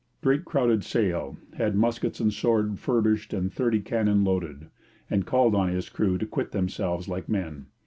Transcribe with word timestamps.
Drake 0.23 0.45
crowded 0.45 0.83
sail, 0.83 1.37
had 1.59 1.75
muskets 1.75 2.19
and 2.19 2.33
swords 2.33 2.79
furbished 2.79 3.35
and 3.35 3.53
thirty 3.53 3.79
cannon 3.81 4.23
loaded, 4.23 4.71
and 5.11 5.27
called 5.27 5.53
on 5.53 5.69
his 5.69 5.89
crew 5.89 6.17
to 6.17 6.25
quit 6.25 6.53
themselves 6.53 7.07
like 7.07 7.29
men. 7.29 7.67